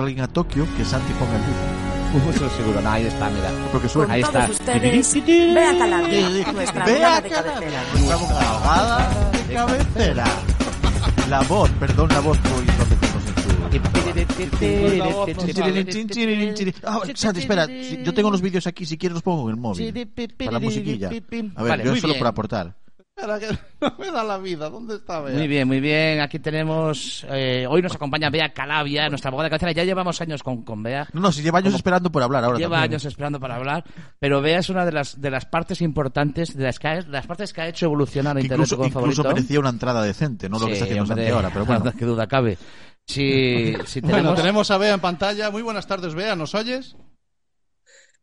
a 0.00 0.04
alguien 0.06 0.20
a 0.24 0.28
Tokio 0.28 0.66
que 0.76 0.84
Santi 0.84 1.12
ponga 1.14 1.36
el 1.36 1.42
vídeo. 1.42 2.30
Eso 2.32 2.48
seguro. 2.56 2.80
No, 2.80 2.90
ahí 2.90 3.06
está, 3.06 3.28
mira. 3.28 3.50
Porque 3.72 3.88
Con 3.88 3.90
suena. 3.90 4.14
Ahí 4.14 4.20
todos 4.22 4.50
está. 4.50 4.72
ustedes, 4.76 5.14
Bea 5.26 5.76
Calabria, 5.76 6.28
nuestra 6.52 6.84
que 6.84 6.98
la- 7.00 7.22
cabecera. 7.22 7.82
nuestra 7.98 8.14
abogada 8.14 9.30
de 9.48 9.54
cabecera. 9.54 10.24
La 11.28 11.40
voz, 11.42 11.70
perdón, 11.80 12.08
la 12.10 12.20
voz 12.20 12.38
muy. 12.44 12.64
Ah, 16.84 17.00
Santi, 17.14 17.40
espera, 17.40 17.66
yo 17.66 18.14
tengo 18.14 18.30
los 18.30 18.40
vídeos 18.40 18.66
aquí, 18.66 18.86
si 18.86 18.96
quieres 18.96 19.14
los 19.14 19.22
pongo 19.22 19.48
en 19.48 19.56
el 19.56 19.60
móvil. 19.60 20.08
Para 20.38 20.52
la 20.52 20.60
musiquilla. 20.60 21.10
A 21.56 21.62
ver, 21.62 21.82
yo 21.84 21.96
solo 21.96 22.14
por 22.18 22.26
aportar. 22.26 22.74
Espera, 23.16 23.38
que 23.38 23.46
no 23.80 23.94
me 23.98 24.10
da 24.10 24.24
la 24.24 24.38
vida. 24.38 24.68
¿Dónde 24.68 24.96
está 24.96 25.20
Bea? 25.20 25.36
Muy 25.36 25.46
bien, 25.46 25.68
muy 25.68 25.78
bien. 25.78 26.20
Aquí 26.20 26.40
tenemos. 26.40 27.24
eh, 27.30 27.64
hoy 27.68 27.80
nos 27.80 27.94
acompaña 27.94 28.28
Bea 28.28 28.52
Calavia, 28.52 29.08
nuestra 29.08 29.28
abogada 29.28 29.46
de 29.46 29.50
cabecera. 29.50 29.70
Ya 29.72 29.84
llevamos 29.84 30.20
años 30.20 30.42
con, 30.42 30.64
con 30.64 30.82
Bea. 30.82 31.06
No, 31.12 31.20
no, 31.20 31.30
si 31.32 31.42
lleva 31.42 31.58
años 31.58 31.68
Como- 31.70 31.76
esperando 31.76 32.10
por 32.10 32.22
hablar 32.24 32.42
ahora 32.44 32.58
Lleva 32.58 32.76
también. 32.78 32.92
años 32.92 33.04
esperando 33.04 33.38
para 33.38 33.54
hablar, 33.54 33.84
pero 34.18 34.40
Bea 34.42 34.58
es 34.58 34.68
una 34.68 34.84
de 34.84 34.92
las 34.92 35.20
de 35.20 35.30
las 35.30 35.46
partes 35.46 35.80
importantes, 35.80 36.56
de 36.56 36.64
las, 36.64 36.78
que 36.80 36.88
ha- 36.88 37.02
de 37.02 37.08
las 37.08 37.26
partes 37.26 37.52
que 37.52 37.60
ha 37.60 37.68
hecho 37.68 37.86
evolucionar 37.86 38.36
a 38.36 38.40
Que 38.40 38.46
Internet 38.46 38.66
incluso, 38.72 38.84
incluso 38.84 39.22
favorito. 39.22 39.28
merecía 39.28 39.60
una 39.60 39.70
entrada 39.70 40.02
decente, 40.02 40.48
no 40.48 40.58
lo 40.58 40.66
que 40.66 40.72
está 40.72 40.84
haciendo 40.86 41.04
hombre, 41.04 41.30
ahora, 41.30 41.50
pero 41.52 41.64
bueno. 41.66 41.92
qué 41.98 42.04
duda 42.04 42.26
cabe. 42.26 42.58
Si, 43.06 43.74
si 43.86 44.00
Bueno, 44.00 44.16
tenemos, 44.16 44.36
tenemos 44.40 44.70
a 44.72 44.78
Bea 44.78 44.94
en 44.94 45.00
pantalla. 45.00 45.50
Muy 45.52 45.62
buenas 45.62 45.86
tardes, 45.86 46.14
Bea. 46.16 46.34
¿Nos 46.34 46.52
oyes? 46.56 46.96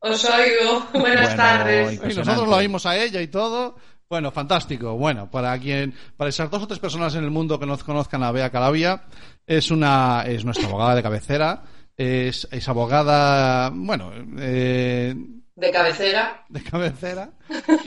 Os 0.03 0.26
oigo. 0.26 0.87
Buenas 0.93 1.21
Bueno, 1.21 1.35
tardes. 1.37 2.01
Y 2.03 2.17
nosotros 2.17 2.48
lo 2.49 2.55
oímos 2.57 2.85
a 2.87 2.98
ella 2.98 3.21
y 3.21 3.27
todo. 3.27 3.76
Bueno, 4.11 4.29
fantástico. 4.29 4.97
Bueno, 4.97 5.31
para 5.31 5.57
quien, 5.57 5.93
para 6.17 6.29
esas 6.31 6.51
dos 6.51 6.63
o 6.63 6.67
tres 6.67 6.79
personas 6.79 7.15
en 7.15 7.23
el 7.23 7.31
mundo 7.31 7.57
que 7.57 7.65
no 7.65 7.77
conozcan 7.77 8.21
a 8.23 8.34
Bea 8.34 8.49
Calavia, 8.49 9.03
es 9.47 9.71
una, 9.71 10.23
es 10.27 10.43
nuestra 10.43 10.67
abogada 10.67 10.95
de 10.95 11.01
cabecera. 11.01 11.63
Es, 11.95 12.45
es 12.51 12.67
abogada, 12.67 13.71
bueno, 13.73 14.11
eh, 14.37 15.15
De 15.55 15.71
cabecera. 15.71 16.43
de 16.49 16.62
cabecera 16.62 17.29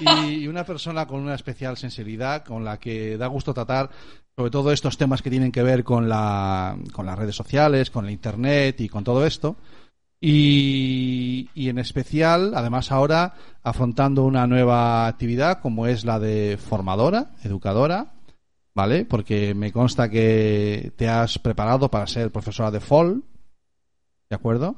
y 0.00 0.47
una 0.47 0.64
persona 0.64 1.06
con 1.06 1.20
una 1.20 1.34
especial 1.34 1.77
sensibilidad 1.77 2.42
con 2.42 2.64
la 2.64 2.78
que 2.78 3.19
da 3.19 3.27
gusto 3.27 3.52
tratar 3.52 3.91
sobre 4.34 4.50
todo 4.50 4.72
estos 4.72 4.97
temas 4.97 5.20
que 5.20 5.28
tienen 5.28 5.52
que 5.52 5.62
ver 5.62 5.84
con, 5.84 6.08
la, 6.08 6.75
con 6.95 7.05
las 7.05 7.19
redes 7.19 7.36
sociales, 7.36 7.91
con 7.91 8.06
la 8.06 8.12
internet 8.12 8.80
y 8.80 8.89
con 8.89 9.05
todo 9.05 9.27
esto. 9.27 9.56
Y, 10.27 11.50
y 11.55 11.69
en 11.69 11.78
especial, 11.78 12.55
además 12.55 12.91
ahora, 12.91 13.34
afrontando 13.62 14.25
una 14.25 14.47
nueva 14.47 15.06
actividad 15.06 15.61
como 15.61 15.86
es 15.86 16.06
la 16.06 16.19
de 16.19 16.56
formadora, 16.56 17.33
educadora, 17.42 18.14
¿vale? 18.75 19.05
Porque 19.05 19.52
me 19.52 19.70
consta 19.70 20.08
que 20.08 20.92
te 20.97 21.08
has 21.11 21.39
preparado 21.39 21.91
para 21.91 22.06
ser 22.06 22.33
profesora 22.33 22.70
de 22.70 22.80
FOL, 22.80 23.22
¿de 24.30 24.36
acuerdo? 24.36 24.77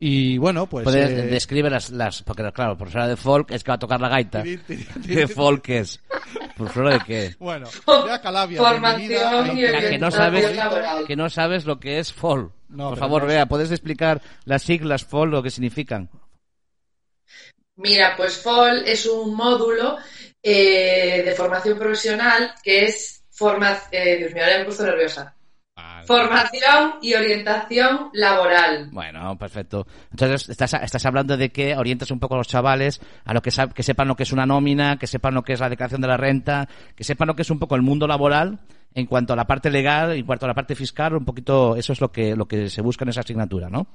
Y 0.00 0.38
bueno, 0.38 0.66
pues... 0.66 0.84
puedes 0.84 1.10
eh, 1.10 1.22
describe 1.26 1.68
las, 1.68 1.90
las. 1.90 2.22
Porque, 2.22 2.50
claro, 2.52 2.78
profesora 2.78 3.08
de 3.08 3.16
folk 3.16 3.50
es 3.50 3.62
que 3.62 3.70
va 3.70 3.74
a 3.74 3.78
tocar 3.78 4.00
la 4.00 4.08
gaita. 4.08 4.42
tiri, 4.42 4.56
tiri, 4.56 4.84
tiri, 5.02 5.14
¿Qué 5.16 5.28
folk 5.28 5.68
es? 5.68 6.00
¿Profesora 6.56 6.94
de 6.94 7.00
qué? 7.00 7.36
Bueno, 7.38 7.68
Bea 8.06 8.22
Calavia, 8.22 8.62
Formación 8.62 9.58
y 9.58 9.62
La 9.62 9.80
que 9.80 9.98
no 9.98 10.10
sabes, 10.10 10.58
que 11.06 11.14
no 11.14 11.28
sabes 11.28 11.66
lo 11.66 11.78
que 11.78 11.98
es 11.98 12.10
folk. 12.10 12.52
No, 12.68 12.90
Por 12.90 12.98
favor, 12.98 13.22
no- 13.22 13.28
Bea, 13.28 13.46
¿puedes 13.46 13.70
explicar 13.70 14.20
las 14.44 14.62
siglas 14.62 15.04
folk, 15.04 15.32
lo 15.32 15.42
que 15.42 15.50
significan? 15.50 16.10
Mira, 17.76 18.14
pues 18.16 18.38
FOL 18.38 18.82
es 18.86 19.06
un 19.06 19.34
módulo 19.34 19.98
eh, 20.42 21.22
de 21.24 21.34
formación 21.34 21.78
profesional 21.78 22.52
que 22.62 22.84
es 22.86 23.24
forma, 23.30 23.78
eh, 23.92 24.16
Dios 24.16 24.32
mío, 24.34 24.42
ahora 24.42 24.56
me 24.56 24.62
he 24.62 24.64
puesto 24.64 24.84
nerviosa. 24.84 25.34
Vale. 25.78 26.06
Formación 26.08 26.94
y 27.02 27.14
orientación 27.14 28.10
laboral. 28.12 28.88
Bueno, 28.90 29.38
perfecto. 29.38 29.86
Entonces, 30.10 30.48
estás, 30.48 30.74
estás 30.74 31.06
hablando 31.06 31.36
de 31.36 31.50
que 31.50 31.76
orientas 31.76 32.10
un 32.10 32.18
poco 32.18 32.34
a 32.34 32.38
los 32.38 32.48
chavales 32.48 33.00
a 33.24 33.32
lo 33.32 33.40
que, 33.40 33.50
que 33.74 33.82
sepan 33.84 34.08
lo 34.08 34.16
que 34.16 34.24
es 34.24 34.32
una 34.32 34.44
nómina, 34.44 34.98
que 34.98 35.06
sepan 35.06 35.34
lo 35.34 35.42
que 35.42 35.52
es 35.52 35.60
la 35.60 35.68
declaración 35.68 36.00
de 36.00 36.08
la 36.08 36.16
renta, 36.16 36.68
que 36.96 37.04
sepan 37.04 37.28
lo 37.28 37.36
que 37.36 37.42
es 37.42 37.50
un 37.50 37.60
poco 37.60 37.76
el 37.76 37.82
mundo 37.82 38.08
laboral 38.08 38.58
en 38.94 39.06
cuanto 39.06 39.34
a 39.34 39.36
la 39.36 39.46
parte 39.46 39.70
legal, 39.70 40.12
en 40.12 40.26
cuanto 40.26 40.46
a 40.46 40.48
la 40.48 40.54
parte 40.54 40.74
fiscal, 40.74 41.14
un 41.14 41.24
poquito, 41.24 41.76
eso 41.76 41.92
es 41.92 42.00
lo 42.00 42.10
que, 42.10 42.34
lo 42.34 42.48
que 42.48 42.68
se 42.70 42.82
busca 42.82 43.04
en 43.04 43.10
esa 43.10 43.20
asignatura, 43.20 43.68
¿no? 43.70 43.86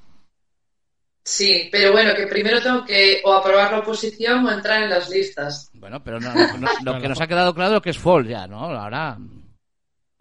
Sí, 1.25 1.69
pero 1.71 1.91
bueno, 1.93 2.13
que 2.15 2.27
primero 2.27 2.61
tengo 2.61 2.83
que 2.85 3.21
o 3.25 3.33
aprobar 3.33 3.71
la 3.71 3.79
oposición 3.79 4.45
o 4.45 4.51
entrar 4.51 4.83
en 4.83 4.89
las 4.89 5.09
listas. 5.09 5.69
Bueno, 5.73 6.01
pero 6.03 6.19
no- 6.19 6.33
no- 6.33 6.57
no- 6.57 6.67
lo 6.93 7.01
que 7.01 7.07
nos 7.09 7.19
ha 7.21 7.27
quedado 7.27 7.53
claro 7.53 7.77
es 7.77 7.81
que 7.81 7.89
es 7.91 7.97
FOL 7.97 8.27
ya, 8.27 8.45
¿no? 8.47 8.59
Ahora, 8.59 9.17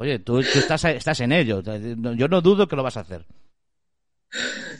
oye, 0.02 0.18
tú, 0.18 0.42
tú 0.42 0.58
estás, 0.58 0.84
estás 0.84 1.20
en 1.20 1.32
ello. 1.32 1.62
Yo 1.62 2.28
no 2.28 2.40
dudo 2.40 2.66
que 2.66 2.76
lo 2.76 2.82
vas 2.82 2.96
a 2.96 3.00
hacer. 3.00 3.24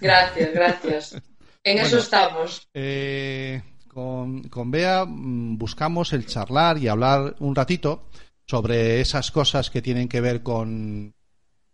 Gracias, 0.00 0.53
gracias. 0.53 1.22
En 1.62 1.78
eso 1.78 1.99
estamos. 1.99 2.69
Eh, 2.75 3.62
con, 3.87 4.43
con 4.44 4.71
Bea 4.71 5.05
mm, 5.05 5.59
buscamos 5.59 6.12
el 6.12 6.27
charlar 6.27 6.78
y 6.78 6.88
hablar 6.88 7.37
un 7.38 7.55
ratito 7.55 8.09
sobre 8.47 9.00
esas 9.00 9.31
cosas 9.31 9.71
que 9.71 9.81
tienen 9.81 10.09
que 10.09 10.21
ver 10.21 10.43
con, 10.43 11.15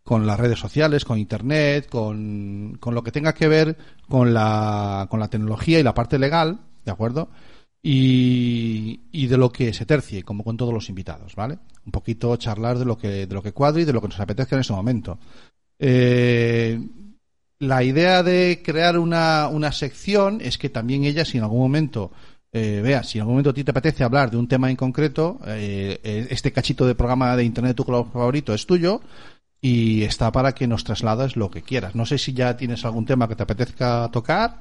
con 0.03 0.27
las 0.27 0.39
redes 0.39 0.59
sociales, 0.59 1.07
con 1.07 1.19
Internet, 1.19 1.89
con, 1.89 2.77
con 2.81 2.95
lo 2.95 3.03
que 3.03 3.13
tenga 3.13 3.33
que 3.33 3.49
ver 3.49 3.77
con 4.09 4.35
la, 4.35 5.07
con 5.11 5.21
la 5.21 5.29
tecnología 5.29 5.81
y 5.81 5.83
la 5.83 5.95
parte 5.95 6.19
legal, 6.19 6.61
¿de 6.85 6.93
acuerdo? 6.93 7.31
Y, 7.83 9.01
y 9.13 9.27
de 9.29 9.37
lo 9.37 9.53
que 9.53 9.73
se 9.73 9.87
tercie, 9.87 10.25
como 10.25 10.43
con 10.45 10.57
todos 10.57 10.75
los 10.75 10.89
invitados, 10.89 11.37
¿vale? 11.37 11.59
Un 11.87 11.93
poquito 11.93 12.37
charlar 12.37 12.79
de 12.79 12.85
lo 12.85 12.99
que, 12.99 13.27
de 13.27 13.35
lo 13.35 13.43
que 13.43 13.53
cuadre 13.53 13.83
y 13.83 13.85
de 13.85 13.93
lo 13.93 14.01
que 14.01 14.09
nos 14.09 14.21
apetezca 14.21 14.57
en 14.57 14.61
ese 14.61 14.73
momento. 14.73 15.19
Eh, 15.79 16.79
la 17.61 17.83
idea 17.83 18.23
de 18.23 18.63
crear 18.65 18.99
una, 18.99 19.49
una 19.49 19.73
sección 19.73 20.41
es 20.41 20.59
que 20.59 20.71
también 20.71 21.05
ella, 21.05 21.25
si 21.25 21.39
en 21.39 21.45
algún 21.45 21.61
momento, 21.61 22.13
eh, 22.53 22.81
vea, 22.83 23.03
si 23.03 23.19
en 23.19 23.23
algún 23.23 23.35
momento 23.35 23.51
a 23.51 23.55
ti 23.55 23.65
te 23.65 23.73
apetece 23.73 24.05
hablar 24.05 24.31
de 24.31 24.37
un 24.37 24.49
tema 24.49 24.71
en 24.71 24.77
concreto, 24.77 25.41
eh, 25.47 25.99
eh, 26.03 26.29
este 26.31 26.53
cachito 26.53 26.87
de 26.87 26.95
programa 26.95 27.37
de 27.37 27.45
Internet 27.45 27.77
tu 27.77 27.85
color 27.85 28.11
favorito 28.13 28.55
es 28.55 28.67
tuyo 28.67 29.01
y 29.61 30.03
está 30.03 30.31
para 30.31 30.53
que 30.53 30.69
nos 30.69 30.85
traslades 30.85 31.37
lo 31.37 31.51
que 31.51 31.63
quieras. 31.63 31.95
No 31.97 32.07
sé 32.07 32.19
si 32.19 32.33
ya 32.33 32.57
tienes 32.57 32.85
algún 32.85 33.07
tema 33.07 33.27
que 33.27 33.35
te 33.35 33.43
apetezca 33.43 34.09
tocar 34.13 34.61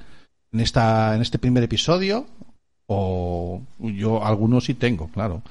en, 0.51 0.59
esta, 0.59 1.15
en 1.15 1.21
este 1.21 1.37
primer 1.37 1.63
episodio 1.63 2.25
o 2.87 3.61
yo 3.79 4.23
algunos 4.25 4.65
sí 4.65 4.73
tengo, 4.73 5.07
claro. 5.09 5.41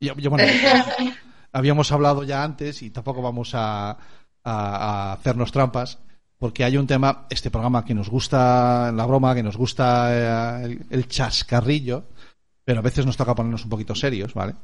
Yo- 0.00 0.14
yo, 0.16 0.30
bueno, 0.30 0.44
habíamos 1.52 1.90
hablado 1.92 2.22
ya 2.24 2.42
antes 2.42 2.82
y 2.82 2.90
tampoco 2.90 3.22
vamos 3.22 3.54
a, 3.54 3.90
a- 3.90 3.96
a 4.44 5.12
hacernos 5.12 5.52
trampas 5.52 5.98
porque 6.38 6.64
hay 6.64 6.76
un 6.76 6.86
tema, 6.86 7.26
este 7.30 7.50
programa 7.50 7.84
que 7.84 7.94
nos 7.94 8.10
gusta 8.10 8.92
la 8.92 9.06
broma, 9.06 9.34
que 9.34 9.42
nos 9.42 9.56
gusta 9.56 10.62
eh, 10.62 10.64
el, 10.64 10.86
el 10.90 11.08
chascarrillo, 11.08 12.04
pero 12.64 12.80
a 12.80 12.82
veces 12.82 13.06
nos 13.06 13.16
toca 13.16 13.34
ponernos 13.34 13.64
un 13.64 13.70
poquito 13.70 13.94
serios, 13.94 14.34
¿vale? 14.34 14.54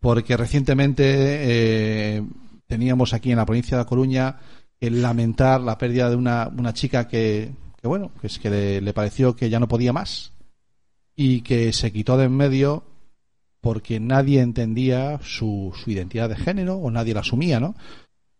Porque 0.00 0.36
recientemente 0.36 1.04
eh, 1.06 2.22
teníamos 2.66 3.14
aquí 3.14 3.30
en 3.30 3.38
la 3.38 3.46
provincia 3.46 3.78
de 3.78 3.84
Coruña 3.86 4.36
el 4.80 5.00
lamentar 5.02 5.60
la 5.60 5.78
pérdida 5.78 6.10
de 6.10 6.16
una, 6.16 6.48
una 6.56 6.72
chica 6.74 7.08
que, 7.08 7.52
que 7.80 7.88
bueno, 7.88 8.10
que 8.20 8.26
es 8.26 8.38
que 8.38 8.50
le, 8.50 8.80
le 8.80 8.92
pareció 8.92 9.34
que 9.34 9.48
ya 9.50 9.58
no 9.60 9.66
podía 9.68 9.92
más 9.92 10.32
y 11.20 11.42
que 11.42 11.72
se 11.72 11.92
quitó 11.92 12.16
de 12.16 12.26
en 12.26 12.36
medio 12.36 12.84
porque 13.60 13.98
nadie 13.98 14.40
entendía 14.40 15.18
su, 15.20 15.74
su 15.76 15.90
identidad 15.90 16.28
de 16.28 16.36
género 16.36 16.76
o 16.76 16.92
nadie 16.92 17.12
la 17.12 17.20
asumía, 17.20 17.58
¿no? 17.58 17.74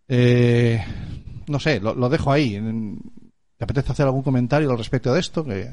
Eh, 0.07 0.81
no 1.49 1.59
sé, 1.59 1.81
lo, 1.81 1.93
lo 1.97 2.09
dejo 2.09 2.31
ahí. 2.31 2.53
¿Te 3.57 3.65
apetece 3.65 3.91
hacer 3.91 4.07
algún 4.07 4.23
comentario 4.23 4.71
al 4.71 4.79
respecto 4.79 5.13
de 5.13 5.19
esto? 5.19 5.45
Que 5.45 5.69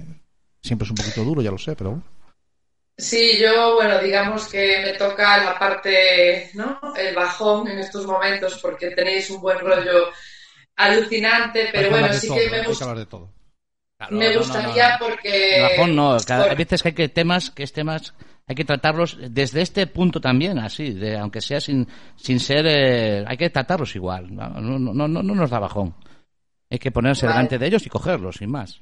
siempre 0.64 0.86
es 0.86 0.90
un 0.90 0.98
poquito 0.98 1.24
duro, 1.24 1.44
ya 1.44 1.52
lo 1.52 1.60
sé, 1.60 1.76
pero 1.76 1.92
bueno. 1.92 2.04
Sí, 2.98 3.38
yo, 3.40 3.76
bueno, 3.76 4.00
digamos 4.00 4.48
que 4.48 4.82
me 4.84 4.94
toca 4.94 5.38
la 5.44 5.60
parte, 5.60 6.50
¿no? 6.56 6.80
El 6.98 7.14
bajón 7.14 7.68
en 7.68 7.78
estos 7.78 8.08
momentos 8.08 8.58
porque 8.64 8.90
tenéis 8.92 9.30
un 9.30 9.42
buen 9.42 9.60
rollo 9.60 10.08
alucinante, 10.78 11.70
pero 11.72 11.92
bueno, 11.92 12.12
sí 12.14 12.28
todo, 12.28 12.38
que 12.40 12.50
me, 12.50 12.58
Hay 12.58 12.64
que 12.64 12.72
gust- 12.72 12.82
hablar 12.82 12.98
de 12.98 13.06
todo. 13.06 13.30
Claro, 14.08 14.16
me 14.18 14.34
no, 14.34 14.40
gustaría 14.40 14.90
no, 14.90 14.94
no. 15.00 15.06
porque... 15.08 15.60
Bajón 15.62 15.96
no, 15.96 16.18
cada- 16.26 16.44
por- 16.44 16.52
hay 16.52 16.58
veces 16.58 16.82
que 16.84 16.90
hay 16.90 16.96
que 16.96 17.10
temas, 17.10 17.52
que 17.52 17.64
es 17.64 17.74
temas, 17.74 18.14
hay 18.48 18.56
que 18.56 18.66
tratarlos 18.66 19.18
desde 19.30 19.62
este 19.62 19.88
punto 19.88 20.20
también, 20.22 20.60
así, 20.60 20.94
de, 20.94 21.18
aunque 21.18 21.42
sea 21.42 21.60
sin, 21.60 21.88
sin 22.16 22.40
ser, 22.40 22.66
eh, 22.68 23.24
hay 23.28 23.38
que 23.38 23.50
tratarlos 23.50 23.96
igual, 23.96 24.34
no, 24.36 24.48
no, 24.50 24.80
no, 24.80 25.08
no, 25.08 25.24
no 25.24 25.36
nos 25.36 25.50
da 25.50 25.60
bajón. 25.60 25.96
Hay 26.70 26.80
que 26.80 26.92
ponerse 26.92 27.26
Vale. 27.26 27.36
delante 27.38 27.58
de 27.60 27.68
ellos 27.68 27.86
y 27.86 27.90
cogerlos, 27.90 28.38
sin 28.38 28.50
más. 28.52 28.82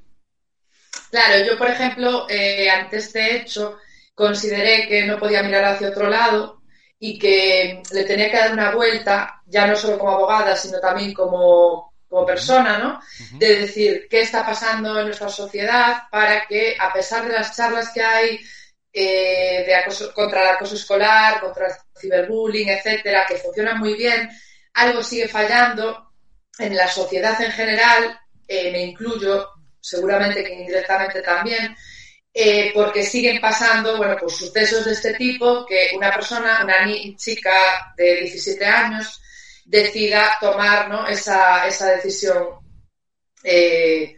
Claro, 1.12 1.46
yo, 1.46 1.58
por 1.58 1.70
ejemplo, 1.70 2.28
eh, 2.30 2.70
ante 2.70 2.98
este 2.98 3.38
hecho, 3.38 3.78
consideré 4.16 4.88
que 4.88 5.06
no 5.06 5.18
podía 5.18 5.44
mirar 5.44 5.66
hacia 5.66 5.90
otro 5.90 6.10
lado 6.10 6.62
y 7.00 7.20
que 7.20 7.82
le 7.92 8.04
tenía 8.06 8.32
que 8.32 8.38
dar 8.38 8.54
una 8.54 8.74
vuelta, 8.74 9.42
ya 9.46 9.68
no 9.68 9.76
solo 9.76 9.98
como 10.00 10.12
abogada, 10.14 10.56
sino 10.56 10.80
también 10.80 11.14
como, 11.14 11.93
como 12.14 12.28
persona, 12.28 12.78
¿no? 12.78 13.00
De 13.40 13.56
decir 13.62 14.08
qué 14.10 14.22
está 14.22 14.46
pasando 14.46 15.00
en 15.00 15.06
nuestra 15.08 15.30
sociedad 15.30 16.04
para 16.12 16.46
que, 16.46 16.78
a 16.80 16.94
pesar 16.94 17.26
de 17.28 17.34
las 17.34 17.56
charlas 17.56 17.90
que 17.92 18.04
hay 18.04 18.40
eh, 18.94 19.64
de 19.66 19.74
acoso- 19.76 20.14
contra 20.14 20.42
el 20.44 20.48
acoso 20.56 20.76
escolar, 20.76 21.40
contra 21.42 21.66
el 21.68 21.74
ciberbullying, 22.00 22.70
etcétera, 22.70 23.26
que 23.28 23.38
funcionan 23.38 23.80
muy 23.80 23.96
bien, 23.96 24.30
algo 24.74 25.02
sigue 25.04 25.28
fallando 25.28 26.12
en 26.60 26.76
la 26.76 26.88
sociedad 26.88 27.42
en 27.42 27.52
general 27.52 28.20
eh, 28.48 28.72
me 28.72 28.82
incluyo, 28.84 29.50
seguramente 29.82 30.44
que 30.44 30.54
indirectamente 30.54 31.22
también, 31.24 31.76
eh, 32.32 32.72
porque 32.76 33.02
siguen 33.04 33.42
pasando, 33.42 33.98
bueno, 33.98 34.16
pues 34.20 34.36
sucesos 34.36 34.86
de 34.86 34.92
este 34.94 35.14
tipo, 35.16 35.66
que 35.66 35.92
una 35.96 36.12
persona, 36.14 36.62
una 36.64 36.86
chica 37.16 37.94
de 37.98 38.18
17 38.22 38.66
años, 38.66 39.20
decida 39.82 40.38
tomar 40.40 40.88
¿no? 40.88 41.08
esa, 41.08 41.68
esa 41.68 41.88
decisión. 41.92 42.48
Eh, 43.44 44.16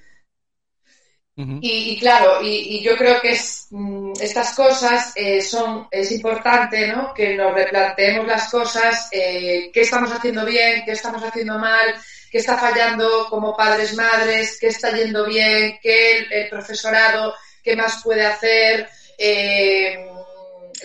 y, 1.38 2.00
claro, 2.00 2.42
y, 2.42 2.82
yo 2.82 2.96
creo 2.96 3.20
que 3.20 3.32
es, 3.32 3.68
mm, 3.70 4.14
estas 4.22 4.56
cosas 4.56 5.12
eh, 5.16 5.42
son, 5.42 5.88
es 5.92 6.12
importante 6.12 6.88
¿no? 6.88 7.14
que 7.14 7.36
nos 7.36 7.54
replanteemos 7.54 8.28
las 8.28 8.50
cosas, 8.50 9.10
qué 9.12 9.72
estamos 9.74 10.12
haciendo 10.12 10.46
bien, 10.46 10.84
qué 10.86 10.92
estamos 10.92 11.22
haciendo 11.24 11.58
mal, 11.60 11.96
qué 12.32 12.38
está 12.38 12.58
fallando 12.58 13.28
como 13.30 13.56
padres, 13.56 13.96
madres, 13.96 14.58
qué 14.60 14.68
está 14.68 14.92
yendo 14.92 15.26
bien, 15.26 15.78
qué 15.82 16.20
el 16.30 16.50
profesorado 16.50 17.34
qué 17.66 17.76
más 17.76 18.02
puede 18.04 18.24
hacer, 18.24 18.88
eh, 19.18 20.08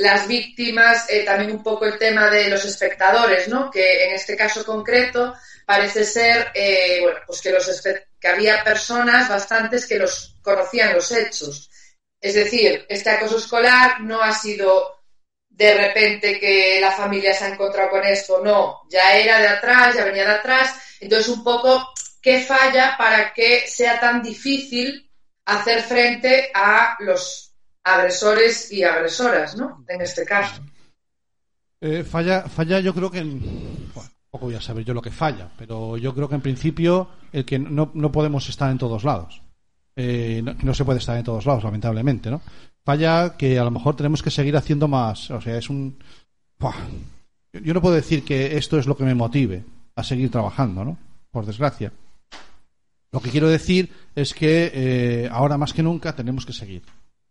las 0.01 0.27
víctimas, 0.27 1.07
eh, 1.09 1.25
también 1.25 1.53
un 1.53 1.63
poco 1.63 1.85
el 1.85 1.99
tema 1.99 2.31
de 2.31 2.49
los 2.49 2.65
espectadores, 2.65 3.49
¿no? 3.49 3.71
Que 3.71 4.07
en 4.07 4.15
este 4.15 4.37
caso 4.37 4.65
concreto 4.65 5.35
parece 5.65 6.05
ser, 6.05 6.51
eh, 6.55 6.99
bueno, 7.03 7.21
pues 7.27 7.41
que, 7.41 7.53
los 7.53 7.83
que 8.21 8.29
había 8.29 8.65
personas 8.65 9.29
bastantes 9.29 9.87
que 9.87 9.99
los 9.99 10.37
conocían 10.43 10.95
los 10.95 11.11
hechos. 11.13 11.71
Es 12.21 12.35
decir, 12.35 12.85
este 12.89 13.11
acoso 13.11 13.39
escolar 13.39 14.01
no 14.01 14.23
ha 14.23 14.33
sido 14.33 15.01
de 15.49 15.75
repente 15.75 16.41
que 16.41 16.79
la 16.81 16.93
familia 16.93 17.35
se 17.35 17.45
ha 17.45 17.49
encontrado 17.49 17.91
con 17.91 18.05
esto, 18.05 18.41
no, 18.43 18.81
ya 18.89 19.15
era 19.15 19.39
de 19.41 19.49
atrás, 19.49 19.95
ya 19.95 20.05
venía 20.05 20.25
de 20.25 20.33
atrás. 20.33 20.75
Entonces, 21.01 21.29
un 21.29 21.45
poco, 21.45 21.93
¿qué 22.23 22.41
falla 22.41 22.97
para 22.97 23.33
que 23.33 23.67
sea 23.69 24.01
tan 24.01 24.23
difícil 24.23 25.11
hacer 25.45 25.83
frente 25.83 26.51
a 26.55 26.97
los 27.01 27.50
agresores 27.85 28.71
y 28.73 28.83
agresoras, 28.83 29.57
¿no? 29.57 29.85
En 29.89 30.01
este 30.01 30.25
caso. 30.25 30.63
Eh, 31.81 32.05
falla, 32.05 32.43
falla, 32.43 32.81
yo 32.81 32.95
creo 32.95 33.11
que 33.11 33.19
en, 33.19 33.41
poco 34.31 34.47
voy 34.47 34.55
a 34.55 34.61
saber 34.61 34.85
yo 34.85 34.95
lo 34.95 35.03
que 35.03 35.11
falla, 35.11 35.51
pero 35.59 35.97
yo 35.97 36.15
creo 36.15 36.29
que 36.29 36.35
en 36.35 36.41
principio 36.41 37.09
el 37.33 37.45
que 37.45 37.59
no, 37.59 37.91
no 37.95 38.13
podemos 38.13 38.49
estar 38.49 38.71
en 38.71 38.79
todos 38.79 39.05
lados. 39.05 39.43
Eh, 39.97 40.43
no, 40.63 40.73
se 40.73 40.85
puede 40.85 40.99
estar 40.99 41.17
en 41.19 41.25
todos 41.25 41.47
lados, 41.47 41.65
lamentablemente, 41.65 42.31
¿no? 42.31 42.41
Falla 42.85 43.37
que 43.37 43.59
a 43.59 43.65
lo 43.65 43.71
mejor 43.71 43.97
tenemos 43.97 44.23
que 44.23 44.31
seguir 44.31 44.57
haciendo 44.57 44.89
más. 44.89 45.31
O 45.31 45.41
sea, 45.41 45.59
es 45.59 45.69
un. 45.69 45.99
Yo 47.53 47.75
no 47.75 47.83
puedo 47.83 47.95
decir 47.95 48.25
que 48.25 48.57
esto 48.57 48.79
es 48.79 48.87
lo 48.87 48.97
que 48.97 49.05
me 49.05 49.15
motive 49.15 49.65
a 49.97 50.05
seguir 50.05 50.31
trabajando, 50.31 50.85
¿no? 50.85 50.97
Por 51.31 51.45
desgracia. 51.45 51.93
Lo 53.13 53.21
que 53.21 53.31
quiero 53.31 53.49
decir 53.49 53.91
es 54.15 54.33
que 54.33 54.71
eh, 54.73 55.29
ahora 55.31 55.59
más 55.59 55.73
que 55.73 55.83
nunca 55.83 56.15
tenemos 56.15 56.47
que 56.47 56.53
seguir. 56.53 56.83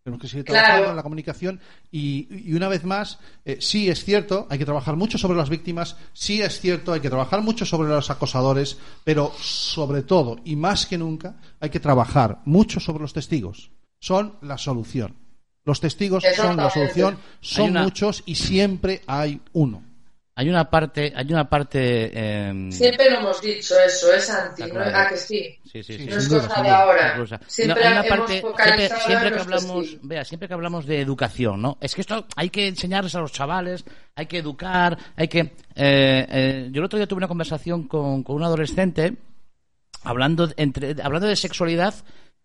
Tenemos 0.03 0.21
que 0.21 0.27
seguir 0.27 0.45
trabajando 0.45 0.89
en 0.91 0.95
la 0.95 1.03
comunicación 1.03 1.59
y, 1.91 2.53
una 2.53 2.67
vez 2.67 2.83
más, 2.83 3.19
eh, 3.45 3.57
sí 3.59 3.89
es 3.89 4.03
cierto, 4.03 4.47
hay 4.49 4.57
que 4.57 4.65
trabajar 4.65 4.95
mucho 4.95 5.17
sobre 5.17 5.37
las 5.37 5.49
víctimas, 5.49 5.97
sí 6.13 6.41
es 6.41 6.59
cierto, 6.59 6.93
hay 6.93 7.01
que 7.01 7.09
trabajar 7.09 7.41
mucho 7.41 7.65
sobre 7.65 7.89
los 7.89 8.09
acosadores, 8.09 8.77
pero 9.03 9.33
sobre 9.39 10.03
todo 10.03 10.37
y 10.45 10.55
más 10.55 10.85
que 10.85 10.97
nunca 10.97 11.35
hay 11.59 11.69
que 11.69 11.79
trabajar 11.79 12.41
mucho 12.45 12.79
sobre 12.79 13.01
los 13.01 13.13
testigos. 13.13 13.71
Son 13.99 14.37
la 14.41 14.57
solución. 14.57 15.15
Los 15.65 15.81
testigos 15.81 16.23
son 16.35 16.57
la 16.57 16.69
solución, 16.69 17.17
son 17.41 17.73
muchos 17.73 18.23
y 18.25 18.35
siempre 18.35 19.01
hay 19.05 19.41
uno 19.51 19.88
hay 20.39 20.47
una 20.47 20.69
parte, 20.69 21.11
hay 21.13 21.33
una 21.33 21.49
parte. 21.49 22.11
Eh... 22.13 22.69
Siempre 22.71 23.09
lo 23.09 23.17
hemos 23.17 23.41
dicho 23.41 23.75
eso, 23.85 24.13
es 24.13 24.29
anti, 24.29 24.63
¿no? 24.71 24.79
Ah, 24.79 25.07
que 25.09 25.17
sí. 25.17 25.59
Sí, 25.65 25.83
sí, 25.83 25.97
sí. 25.97 26.05
No 26.05 26.15
es 26.15 26.29
cosa 26.29 26.63
de 26.63 26.69
ahora. 26.69 27.27
Siempre 27.45 27.83
hay 27.83 27.91
una 27.91 28.03
parte, 28.03 28.39
siempre, 28.39 28.89
siempre 29.05 29.31
que 29.33 29.39
hablamos, 29.39 29.97
vea, 30.01 30.23
siempre 30.23 30.47
que 30.47 30.53
hablamos 30.53 30.85
de 30.85 31.01
educación, 31.01 31.61
¿no? 31.61 31.77
Es 31.81 31.93
que 31.93 31.99
esto 31.99 32.25
hay 32.37 32.49
que 32.51 32.69
enseñarles 32.69 33.15
a 33.15 33.19
los 33.19 33.33
chavales, 33.33 33.83
hay 34.15 34.27
que 34.27 34.37
educar, 34.37 34.97
hay 35.17 35.27
que. 35.27 35.39
Eh, 35.75 36.25
eh, 36.29 36.69
yo 36.71 36.79
el 36.79 36.85
otro 36.85 36.97
día 36.97 37.05
tuve 37.05 37.17
una 37.17 37.27
conversación 37.27 37.89
con, 37.89 38.23
con 38.23 38.37
un 38.37 38.43
adolescente 38.43 39.17
hablando 40.03 40.47
entre, 40.55 40.95
hablando 41.03 41.27
de 41.27 41.35
sexualidad 41.35 41.95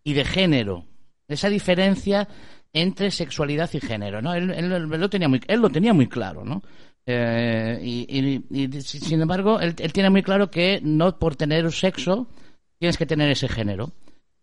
y 0.03 0.15
de 0.15 0.25
género, 0.25 0.83
esa 1.29 1.47
diferencia 1.47 2.27
entre 2.75 3.09
sexualidad 3.09 3.69
y 3.71 3.79
género, 3.79 4.21
¿no? 4.21 4.33
Él, 4.33 4.51
él, 4.51 4.67
lo 4.69 5.09
tenía 5.09 5.29
muy, 5.29 5.39
él 5.47 5.61
lo 5.61 5.69
tenía 5.69 5.93
muy 5.93 6.07
claro, 6.07 6.43
¿no? 6.43 6.61
Eh, 7.07 7.79
y, 7.83 8.81
sin 8.81 9.21
embargo, 9.21 9.59
él, 9.59 9.75
tiene 9.75 10.09
muy 10.09 10.23
claro 10.23 10.49
que 10.49 10.79
no 10.81 11.19
por 11.19 11.35
tener 11.35 11.65
un 11.65 11.71
sexo 11.71 12.27
tienes 12.79 12.97
que 12.97 13.05
tener 13.05 13.29
ese 13.29 13.47
género. 13.47 13.91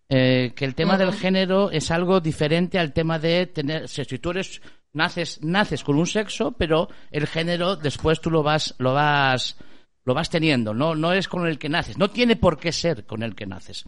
Eh, 0.09 0.53
que 0.55 0.65
el 0.65 0.75
tema 0.75 0.99
del 0.99 1.13
género 1.13 1.71
es 1.71 1.91
algo 1.91 2.21
diferente 2.21 2.79
al 2.79 2.93
tema 2.93 3.19
de 3.19 3.47
tener. 3.47 3.89
Si 3.89 4.05
tú 4.19 4.31
eres 4.31 4.61
naces 4.93 5.41
naces 5.43 5.83
con 5.83 5.99
un 5.99 6.07
sexo, 6.07 6.53
pero 6.53 6.89
el 7.11 7.27
género 7.27 7.77
después 7.77 8.21
tú 8.21 8.31
lo 8.31 8.43
vas 8.43 8.75
lo 8.79 8.93
vas 8.93 9.57
lo 10.05 10.15
vas 10.15 10.29
teniendo. 10.29 10.75
No 10.75 10.95
no 10.95 11.13
es 11.13 11.29
con 11.29 11.47
el 11.47 11.59
que 11.59 11.69
naces. 11.69 11.97
No 11.97 12.11
tiene 12.11 12.37
por 12.37 12.59
qué 12.59 12.73
ser 12.73 13.07
con 13.07 13.23
el 13.23 13.35
que 13.35 13.47
naces. 13.47 13.85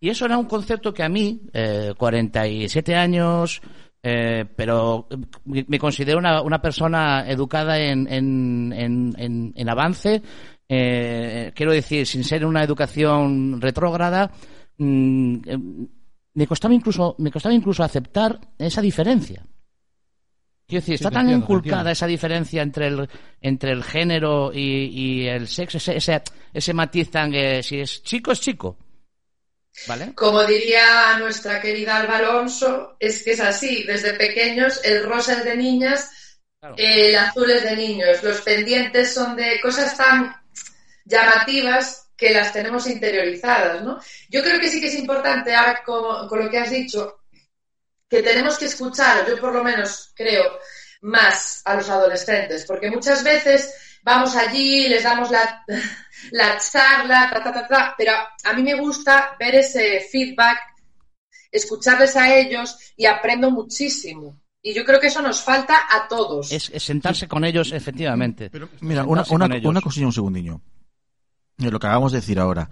Y 0.00 0.10
eso 0.10 0.26
era 0.26 0.38
un 0.38 0.46
concepto 0.46 0.92
que 0.92 1.02
a 1.02 1.08
mí, 1.08 1.40
eh, 1.52 1.94
47 1.96 2.94
años, 2.94 3.62
eh, 4.08 4.44
pero 4.54 5.08
me 5.44 5.78
considero 5.80 6.18
una, 6.18 6.40
una 6.40 6.62
persona 6.62 7.28
educada 7.28 7.76
en, 7.76 8.06
en, 8.06 9.52
en, 9.56 9.68
avance. 9.68 10.22
Eh, 10.68 11.50
quiero 11.52 11.72
decir, 11.72 12.06
sin 12.06 12.22
ser 12.22 12.46
una 12.46 12.62
educación 12.62 13.60
retrógrada, 13.60 14.30
mm, 14.78 15.36
eh, 15.44 15.58
me 16.34 16.46
costaba 16.46 16.72
incluso 16.72 17.16
me 17.18 17.32
costaba 17.32 17.52
incluso 17.52 17.82
aceptar 17.82 18.38
esa 18.56 18.80
diferencia. 18.80 19.44
Quiero 20.68 20.82
decir, 20.82 20.94
está 20.94 21.10
tan 21.10 21.28
inculcada 21.28 21.90
esa 21.90 22.06
diferencia 22.06 22.62
entre 22.62 22.86
el, 22.86 23.08
entre 23.40 23.72
el 23.72 23.82
género 23.82 24.52
y, 24.54 24.86
y 24.86 25.26
el 25.26 25.48
sexo, 25.48 25.78
ese, 25.78 25.96
ese, 25.96 26.22
ese 26.52 26.72
matiz 26.72 27.10
tan 27.10 27.32
que 27.32 27.60
si 27.60 27.80
es 27.80 28.04
chico, 28.04 28.30
es 28.30 28.40
chico. 28.40 28.76
Como 30.14 30.44
diría 30.44 31.16
nuestra 31.18 31.60
querida 31.60 31.98
Alba 31.98 32.16
Alonso, 32.16 32.96
es 32.98 33.22
que 33.22 33.32
es 33.32 33.40
así, 33.40 33.84
desde 33.84 34.14
pequeños 34.14 34.80
el 34.84 35.04
rosa 35.04 35.34
es 35.34 35.44
de 35.44 35.56
niñas, 35.56 36.10
el 36.76 37.14
azul 37.14 37.50
es 37.50 37.62
de 37.62 37.76
niños, 37.76 38.22
los 38.22 38.40
pendientes 38.40 39.12
son 39.12 39.36
de 39.36 39.60
cosas 39.60 39.96
tan 39.96 40.34
llamativas 41.04 42.08
que 42.16 42.30
las 42.30 42.52
tenemos 42.52 42.86
interiorizadas, 42.86 43.82
¿no? 43.82 44.00
Yo 44.30 44.42
creo 44.42 44.58
que 44.58 44.68
sí 44.68 44.80
que 44.80 44.88
es 44.88 44.94
importante, 44.94 45.54
ahora 45.54 45.82
con, 45.84 46.26
con 46.28 46.44
lo 46.44 46.50
que 46.50 46.58
has 46.58 46.70
dicho, 46.70 47.20
que 48.08 48.22
tenemos 48.22 48.58
que 48.58 48.66
escuchar, 48.66 49.28
yo 49.28 49.38
por 49.38 49.52
lo 49.52 49.62
menos 49.62 50.12
creo, 50.14 50.58
más 51.02 51.62
a 51.64 51.74
los 51.74 51.88
adolescentes, 51.88 52.64
porque 52.66 52.90
muchas 52.90 53.22
veces 53.22 53.95
vamos 54.06 54.36
allí, 54.36 54.88
les 54.88 55.02
damos 55.02 55.30
la, 55.32 55.64
la 56.30 56.58
charla, 56.58 57.28
ta, 57.28 57.42
ta, 57.42 57.52
ta, 57.52 57.66
ta, 57.66 57.94
pero 57.98 58.12
a 58.44 58.52
mí 58.52 58.62
me 58.62 58.78
gusta 58.78 59.36
ver 59.38 59.56
ese 59.56 60.00
feedback, 60.00 60.58
escucharles 61.50 62.14
a 62.14 62.32
ellos 62.38 62.78
y 62.96 63.04
aprendo 63.04 63.50
muchísimo. 63.50 64.40
Y 64.62 64.74
yo 64.74 64.84
creo 64.84 65.00
que 65.00 65.08
eso 65.08 65.22
nos 65.22 65.42
falta 65.42 65.74
a 65.90 66.08
todos. 66.08 66.50
Es, 66.50 66.72
sentarse 66.82 67.28
con 67.28 67.44
ellos, 67.44 67.72
efectivamente. 67.72 68.48
Pero, 68.50 68.68
mira, 68.80 69.04
una, 69.04 69.24
una, 69.30 69.46
una, 69.62 69.80
cosilla, 69.80 70.06
un 70.06 70.12
segundinho. 70.12 70.60
Eh, 71.58 71.70
lo 71.70 71.78
que 71.78 71.86
acabamos 71.86 72.12
de 72.12 72.18
decir 72.18 72.38
ahora. 72.40 72.68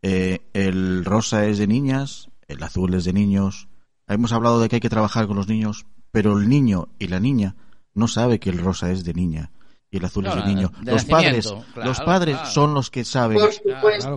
Eh, 0.00 0.40
el 0.52 1.04
rosa 1.04 1.46
es 1.46 1.58
de 1.58 1.66
niñas, 1.66 2.30
el 2.46 2.62
azul 2.62 2.94
es 2.94 3.04
de 3.04 3.12
niños. 3.12 3.68
Hemos 4.06 4.32
hablado 4.32 4.60
de 4.60 4.68
que 4.68 4.76
hay 4.76 4.80
que 4.80 4.88
trabajar 4.90 5.26
con 5.26 5.36
los 5.36 5.48
niños, 5.48 5.86
pero 6.10 6.38
el 6.38 6.48
niño 6.48 6.88
y 6.98 7.08
la 7.08 7.20
niña 7.20 7.56
no 7.94 8.08
sabe 8.08 8.38
que 8.38 8.50
el 8.50 8.58
rosa 8.58 8.90
es 8.90 9.04
de 9.04 9.14
niña 9.14 9.50
y 9.94 9.98
el 9.98 10.04
azul 10.06 10.26
es 10.26 10.34
de 10.34 10.44
niño. 10.44 10.72
los 10.82 11.04
padres, 11.04 11.54
los 11.76 12.00
padres 12.00 12.36
son 12.52 12.74
los 12.74 12.90
que 12.90 13.04
saben. 13.04 13.38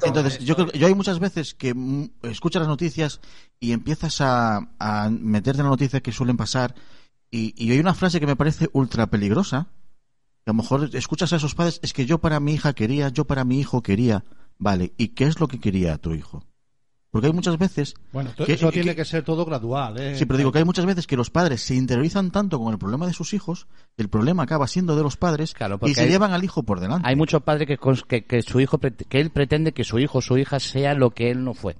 Entonces, 0.03 0.39
yo 0.39 0.55
creo 0.55 0.72
yo 0.72 0.88
hay 0.88 0.96
muchas 0.96 1.19
veces 1.19 1.53
que 1.53 1.75
escuchas 2.24 2.62
las 2.62 2.67
noticias 2.67 3.22
y 3.60 3.74
empiezas 3.74 4.19
a, 4.22 4.72
a 4.79 5.10
meterte 5.12 5.60
en 5.60 5.65
la 5.65 5.69
noticia 5.69 6.01
que 6.01 6.12
suelen 6.12 6.36
pasar 6.36 6.74
y, 7.29 7.53
y, 7.55 7.72
hay 7.72 7.79
una 7.79 7.93
frase 7.93 8.19
que 8.19 8.25
me 8.25 8.36
parece 8.36 8.69
ultra 8.74 9.05
peligrosa. 9.05 9.67
Que 10.43 10.50
a 10.50 10.53
lo 10.53 10.63
mejor 10.63 10.89
escuchas 10.93 11.31
a 11.34 11.36
esos 11.36 11.53
padres, 11.53 11.79
es 11.84 11.93
que 11.93 12.07
yo 12.07 12.17
para 12.17 12.39
mi 12.39 12.53
hija 12.53 12.74
quería, 12.74 13.10
yo 13.10 13.25
para 13.25 13.43
mi 13.43 13.60
hijo 13.60 13.84
quería. 13.84 14.24
Vale, 14.57 14.93
¿y 14.98 15.10
qué 15.10 15.25
es 15.25 15.39
lo 15.39 15.48
que 15.48 15.60
quería 15.60 16.00
tu 16.00 16.13
hijo? 16.13 16.43
Porque 17.12 17.28
hay 17.28 17.34
muchas 17.34 17.58
veces. 17.58 17.96
Bueno, 18.12 18.32
eso 18.48 18.72
tiene 18.72 18.96
que, 18.96 19.06
ser 19.06 19.24
todo 19.24 19.46
gradual. 19.46 20.00
¿eh? 20.00 20.16
Sí, 20.18 20.26
pero 20.26 20.38
digo 20.38 20.52
que 20.52 20.60
hay 20.60 20.66
muchas 20.66 20.86
veces 20.86 21.08
que 21.08 21.16
los 21.16 21.30
padres 21.30 21.62
se 21.62 21.76
interiorizan 21.76 22.32
tanto 22.32 22.60
con 22.60 22.74
el 22.74 22.80
problema 22.80 23.08
de 23.08 23.14
sus 23.14 23.34
hijos, 23.34 23.68
el 23.96 24.10
problema 24.10 24.44
acaba 24.44 24.68
siendo 24.68 24.96
de 24.96 25.04
los 25.04 25.18
padres 25.18 25.54
y 25.86 25.94
se 25.94 26.08
llevan 26.08 26.34
al 26.34 26.44
hijo 26.44 26.64
por 26.64 26.80
delante. 26.80 27.08
Hay 27.08 27.16
mucho 27.16 27.40
padre 27.42 27.66
que, 27.66 27.78
que, 27.78 28.42
su 28.42 28.60
hijo 28.60 28.80
que 28.80 29.20
él 29.20 29.30
pretende 29.30 29.72
que 29.72 29.84
su 29.84 30.00
hijo 30.00 30.20
o 30.20 30.22
su 30.22 30.38
hija 30.38 30.60
sea 30.60 30.94
lo 30.94 31.12
que 31.12 31.32
él 31.32 31.44
no 31.44 31.54
fue. 31.54 31.78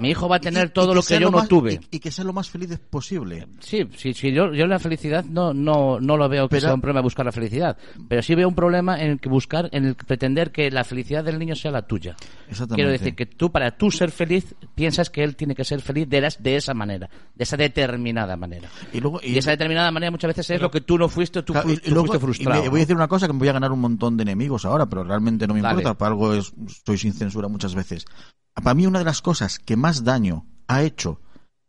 Mi 0.00 0.10
hijo 0.10 0.28
va 0.28 0.36
a 0.36 0.40
tener 0.40 0.66
Y- 0.68 0.70
todo 0.70 0.92
y 0.92 0.94
lo 0.96 1.02
que 1.02 1.14
yo 1.20 1.30
no 1.30 1.38
más- 1.38 1.48
tuve. 1.48 1.74
Y, 1.90 1.96
y 1.96 2.00
que 2.00 2.10
sea 2.10 2.24
lo 2.24 2.32
más 2.32 2.48
feliz 2.50 2.78
posible. 2.90 3.46
Sí, 3.60 3.86
sí, 3.96 4.14
sí, 4.14 4.32
yo, 4.32 4.52
yo 4.54 4.66
la 4.66 4.78
felicidad 4.78 5.24
no, 5.24 5.52
no, 5.54 6.00
no 6.00 6.16
lo 6.16 6.28
veo 6.28 6.48
que 6.48 6.56
Pero- 6.56 6.60
sea 6.68 6.74
un 6.74 6.80
problema 6.80 7.02
buscar 7.02 7.26
la 7.26 7.32
felicidad, 7.32 7.76
pero 8.08 8.22
sí 8.22 8.34
veo 8.34 8.48
un 8.48 8.54
problema 8.54 9.00
en 9.00 9.10
el 9.12 9.20
que 9.20 9.28
buscar, 9.28 9.68
en 9.72 9.84
el 9.84 9.96
que 9.96 10.04
pretender 10.04 10.50
que 10.50 10.70
la 10.70 10.84
felicidad 10.84 11.22
del 11.22 11.38
niño 11.38 11.54
sea 11.54 11.70
la 11.70 11.82
tuya. 11.82 12.16
Exactamente. 12.48 12.74
Quiero 12.74 12.90
decir 12.90 13.14
que 13.14 13.26
tú, 13.26 13.52
para 13.52 13.76
tú 13.76 13.90
ser 13.90 14.10
feliz, 14.10 14.54
piensas 14.74 15.10
que 15.10 15.22
él 15.22 15.36
tiene 15.36 15.54
que 15.54 15.64
ser 15.64 15.80
feliz 15.80 16.08
de, 16.08 16.20
las- 16.20 16.42
de 16.42 16.56
esa 16.56 16.74
manera, 16.74 17.08
de 17.34 17.44
esa 17.44 17.56
determinada 17.56 18.36
manera. 18.36 18.68
Y 18.92 19.00
luego, 19.00 19.20
Y, 19.22 19.36
esa 19.38 19.50
determinada 19.50 19.90
manera 19.90 20.10
muchas 20.10 20.28
veces 20.28 20.50
es 20.50 20.60
lo 20.62 20.70
que 20.70 20.80
tú 20.80 20.96
no 20.98 21.08
fuiste, 21.08 21.42
tú, 21.42 21.52
Claro, 21.52 21.68
fuiste, 21.68 21.88
y 21.88 21.92
luego- 21.92 22.06
tú 22.06 22.12
fuiste 22.20 22.24
y 22.42 22.44
frustrado. 22.44 22.62
me- 22.62 22.68
voy 22.70 22.80
a 22.80 22.82
decir 22.82 22.96
una 22.96 23.08
cosa 23.08 23.26
que 23.26 23.32
me 23.32 23.38
voy 23.40 23.48
a 23.48 23.52
ganar 23.52 23.70
un 23.72 23.80
montón 23.80 24.16
de 24.16 24.22
enemigos 24.22 24.64
ahora, 24.64 24.86
pero 24.86 25.04
realmente 25.04 25.46
no 25.46 25.54
me 25.54 25.60
Dale. 25.60 25.74
importa, 25.80 25.98
para 25.98 26.10
algo 26.12 26.32
es, 26.34 26.52
estoy 26.66 26.96
sin 26.98 27.12
censura 27.12 27.48
muchas 27.48 27.74
veces. 27.74 28.06
Para 28.54 28.74
mí 28.74 28.86
una 28.86 28.98
de 28.98 29.04
las 29.04 29.22
cosas 29.22 29.58
que 29.58 29.76
más 29.76 30.04
daño 30.04 30.46
ha 30.68 30.82
hecho 30.82 31.20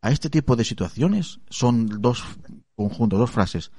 a 0.02 0.12
este 0.12 0.30
tipo 0.30 0.56
de 0.56 0.64
situaciones 0.64 1.40
son 1.50 2.02
dos 2.02 2.24
conjuntos, 2.76 3.20
dos 3.20 3.30
frases. 3.32 3.72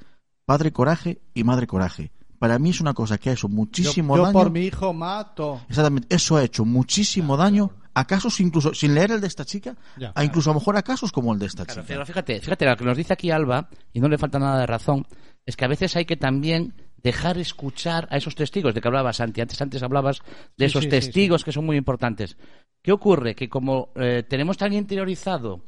Padre 0.45 0.73
coraje 0.73 1.21
y 1.35 1.45
madre 1.45 1.67
coraje. 1.67 2.13
Para 2.39 2.59
mí 2.59 2.71
es 2.71 2.81
una 2.81 2.95
cosa 2.95 3.19
que 3.19 3.31
ha 3.31 3.33
hecho 3.35 3.49
muchísimo 3.49 4.17
yo, 4.17 4.23
yo 4.23 4.27
daño. 4.27 4.39
por 4.39 4.51
mi 4.51 4.61
hijo 4.67 4.93
mato. 4.93 5.61
Exactamente, 5.69 6.15
eso 6.15 6.37
ha 6.37 6.43
hecho 6.45 6.65
muchísimo 6.65 7.37
daño 7.37 7.71
a 7.95 8.07
casos 8.07 8.41
incluso, 8.41 8.75
sin 8.75 8.95
leer 8.95 9.13
el 9.13 9.21
de 9.21 9.27
esta 9.27 9.45
chica, 9.45 9.77
Ya. 9.97 10.13
a 10.15 10.25
incluso 10.25 10.51
a 10.51 10.55
lo 10.55 10.59
mejor 10.61 10.77
a 10.77 10.83
casos 10.83 11.13
como 11.13 11.33
el 11.33 11.39
de 11.39 11.47
esta 11.47 11.65
Claro, 11.65 11.83
chica. 11.83 11.89
pero 11.95 12.07
fíjate, 12.07 12.41
fíjate, 12.41 12.65
lo 12.67 12.77
que 12.77 12.85
nos 12.85 12.97
dice 12.97 13.13
aquí 13.13 13.31
Alba, 13.31 13.69
y 13.93 14.01
no 14.01 14.09
le 14.09 14.19
falta 14.19 14.39
nada 14.39 14.59
de 14.61 14.67
razón, 14.67 15.07
es 15.47 15.57
que 15.57 15.65
a 15.65 15.69
veces 15.69 15.95
hay 15.95 16.05
que 16.05 16.17
también 16.17 16.75
dejar 17.03 17.37
escuchar 17.39 18.09
a 18.11 18.17
esos 18.17 18.35
testigos 18.35 18.75
de 18.75 18.81
que 18.81 18.89
hablabas, 18.89 19.17
Santi. 19.17 19.41
Antes, 19.41 19.61
antes 19.61 19.83
hablabas 19.83 20.21
de 20.57 20.65
Sí, 20.67 20.71
esos 20.71 20.85
sí, 20.85 20.87
sí, 20.87 20.91
testigos 20.91 21.45
que 21.45 21.53
son 21.53 21.67
muy 21.67 21.77
importantes. 21.77 22.37
¿Qué 22.83 22.93
ocurre? 22.93 23.35
Que 23.35 23.49
como 23.49 23.91
eh, 23.95 24.25
tenemos 24.29 24.57
tan 24.59 24.73
interiorizado 24.73 25.61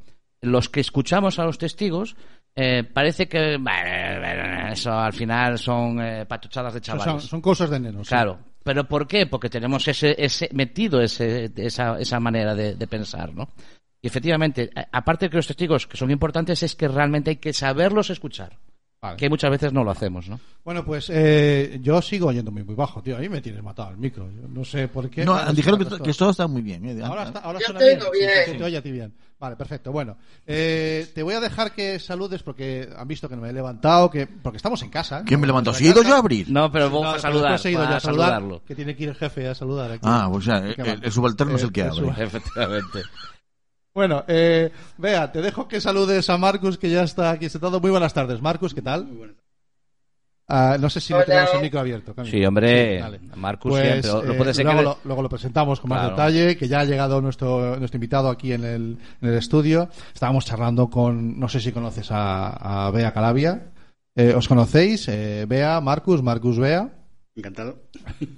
los 0.43 0.69
que 0.69 0.81
escuchamos 0.81 1.39
a 1.39 1.45
los 1.45 1.59
testigos, 1.59 2.17
eh, 2.55 2.85
parece 2.85 3.29
que 3.29 3.57
bueno, 3.57 4.69
eso 4.73 4.93
al 4.93 5.13
final 5.13 5.59
son 5.59 6.01
eh, 6.01 6.27
patochadas 6.27 6.75
de 6.75 6.81
chavales. 6.81 7.23
son 7.25 7.41
cosas 7.41 7.71
de 7.71 7.81
nenos. 7.81 8.09
sí. 8.09 8.15
Claro. 8.15 8.39
¿Pero 8.65 8.89
por 8.89 9.07
qué? 9.07 9.27
Porque 9.27 9.51
tenemos 9.51 9.87
ese, 9.89 10.17
ese 10.19 10.49
metido 10.55 11.03
ese, 11.03 11.53
esa, 11.57 11.99
esa 12.01 12.19
manera 12.19 12.55
de, 12.55 12.75
de 12.75 12.87
pensar, 12.87 13.35
¿no? 13.35 13.51
Y 14.01 14.07
efectivamente, 14.07 14.71
aparte 14.91 15.27
de 15.27 15.31
que 15.31 15.37
los 15.37 15.47
testigos 15.47 15.87
que 15.87 15.99
son 15.99 16.11
importantes, 16.11 16.63
es 16.63 16.75
que 16.75 16.89
realmente 16.89 17.31
hay 17.31 17.37
que 17.37 17.53
saberlos 17.53 18.09
escuchar. 18.09 18.59
Vale. 19.05 19.17
Que 19.19 19.29
muchas 19.29 19.51
veces 19.51 19.71
no 19.71 19.85
lo 19.85 19.91
hacemos, 19.91 20.29
¿no? 20.31 20.41
Bueno, 20.65 20.83
pues 20.83 21.11
eh, 21.13 21.79
yo 21.83 22.01
sigo 22.01 22.29
oyendo 22.29 22.51
muy, 22.51 22.65
muy 22.65 22.75
bajo, 22.75 23.03
tío. 23.03 23.17
A 23.17 23.21
mí 23.21 23.29
me 23.29 23.43
tienes 23.43 23.63
matado 23.63 23.91
el 23.91 23.99
micro. 23.99 24.31
Yo 24.31 24.49
no 24.49 24.65
sé 24.65 24.89
por 24.89 25.11
qué. 25.11 25.23
No, 25.27 25.35
Ahora 25.35 25.53
dijeron 25.53 25.79
que, 25.79 25.85
esto. 25.85 25.99
que 26.03 26.15
todo 26.15 26.31
está 26.31 26.47
muy 26.47 26.63
bien. 26.63 26.85
¿eh? 26.87 27.03
Ahora, 27.05 27.25
está, 27.25 27.41
ahora 27.41 27.59
Yo 27.59 27.67
suena 27.67 27.81
bien. 27.81 28.01
oigo 28.01 28.11
Sí, 28.15 28.19
bien. 28.21 28.31
sí, 28.47 28.53
te 28.57 28.65
oye 28.65 28.77
a 28.79 28.83
ti 28.83 28.91
bien. 28.91 29.13
Vale, 29.39 29.57
perfecto. 29.57 29.93
Bueno, 29.93 30.17
eh, 30.47 31.07
te 31.15 31.23
voy 31.23 31.35
a 31.35 31.41
dejar 31.41 31.73
que 31.73 31.99
saludes 31.99 32.43
porque 32.43 32.89
han 32.97 33.07
visto 33.07 33.29
que 33.29 33.37
no 33.37 33.43
me 33.43 33.51
he 33.51 33.53
levantado, 33.53 34.09
que 34.11 34.27
porque 34.27 34.57
estamos 34.57 34.81
en 34.83 34.89
casa. 34.89 35.23
¿Quién 35.27 35.39
me 35.39 35.47
levantó? 35.47 35.75
¿Si 35.75 35.87
he 35.87 35.91
ido 35.91 36.03
yo 36.03 36.15
a 36.15 36.19
abrir? 36.21 36.51
No, 36.51 36.73
pero 36.73 36.89
No, 36.89 37.01
vamos 37.01 37.17
a 37.17 37.19
saludar. 37.19 37.61
he 37.63 37.71
ido 37.71 37.83
yo 37.83 37.89
a 37.97 38.01
saludar, 38.01 38.31
saludarlo. 38.31 38.63
Que 38.65 38.75
tiene 38.75 38.97
que 38.97 39.03
ir 39.03 39.09
el 39.11 39.17
jefe 39.17 39.47
a 39.49 39.55
saludar 39.55 39.91
aquí. 39.91 40.01
Ah, 40.05 40.29
pues 40.33 40.47
ya, 40.47 40.57
el, 40.57 41.01
el 41.05 41.13
subalterno 41.13 41.57
es 41.57 41.63
el 41.63 41.73
que 41.73 41.83
Eh, 41.83 41.91
el 41.93 42.09
abre. 42.09 42.15
Efectivamente. 42.25 43.03
Bueno, 43.95 44.25
eh, 44.27 44.71
vea, 44.99 45.31
te 45.31 45.41
dejo 45.41 45.69
que 45.69 45.81
saludes 45.81 46.29
a 46.29 46.37
Marcus, 46.37 46.79
que 46.79 46.91
ya 46.91 47.05
está 47.05 47.31
aquí 47.31 47.49
sentado. 47.49 47.81
Muy 47.81 47.91
buenas 47.91 48.13
tardes, 48.13 48.43
Marcus, 48.43 48.75
¿qué 48.75 48.83
tal? 48.83 49.07
Muy 49.07 49.17
buenas 49.17 49.37
no 50.79 50.91
sé 50.91 51.01
si 51.01 51.13
Hola. 51.13 51.25
tenemos 51.25 51.55
el 51.55 51.61
micro 51.63 51.81
abierto. 51.81 52.15
Cami. 52.15 52.31
Sí, 52.31 52.45
hombre, 52.45 53.01
vale. 53.01 53.21
Marcus 53.35 53.71
Pues, 53.73 53.83
siempre. 53.83 54.11
Lo, 54.11 54.23
lo 54.23 54.33
eh, 54.35 54.37
puede 54.37 54.55
ser 54.55 54.65
luego, 54.65 54.79
que... 54.79 54.85
lo, 54.85 54.99
luego 55.05 55.23
lo 55.23 55.29
presentamos 55.29 55.81
con 55.81 55.91
más 55.91 56.11
detalle, 56.11 56.57
que 56.57 56.69
ya 56.69 56.81
ha 56.81 56.85
llegado 56.85 57.21
nuestro, 57.21 57.77
nuestro 57.79 57.97
invitado 57.97 58.29
aquí 58.29 58.53
en 58.53 58.65
el, 58.65 58.99
en 59.23 59.29
el 59.29 59.35
estudio. 59.37 59.89
Estábamos 60.13 60.45
charlando 60.45 60.91
con, 60.91 61.39
no 61.39 61.49
sé 61.49 61.61
si 61.61 61.73
conoces 61.73 62.11
a, 62.11 62.87
a 62.87 62.91
Bea 62.91 63.13
Calavia. 63.13 63.73
Eh, 64.15 64.35
¿Os 64.37 64.47
conocéis? 64.47 65.09
Eh, 65.09 65.47
Bea, 65.49 65.81
Marcus, 65.81 66.23
Marcus 66.23 66.59
Bea. 66.59 66.91
Encantado. 67.35 67.79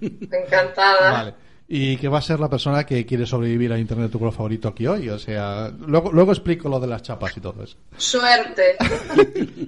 Encantada. 0.00 1.10
Vale. 1.12 1.34
Y 1.68 1.96
que 1.96 2.06
va 2.08 2.18
a 2.18 2.22
ser 2.22 2.38
la 2.38 2.48
persona 2.48 2.84
que 2.86 3.04
quiere 3.04 3.26
sobrevivir 3.26 3.72
a 3.72 3.78
Internet 3.78 4.10
tu 4.12 4.18
color 4.20 4.32
favorito 4.32 4.68
aquí 4.68 4.86
hoy. 4.86 5.08
O 5.08 5.18
sea, 5.18 5.68
luego, 5.86 6.12
luego 6.12 6.30
explico 6.32 6.68
lo 6.68 6.78
de 6.78 6.86
las 6.86 7.02
chapas 7.02 7.36
y 7.36 7.40
todo 7.40 7.62
eso. 7.64 7.76
Suerte. 7.96 8.76